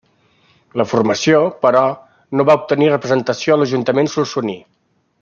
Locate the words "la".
0.81-0.85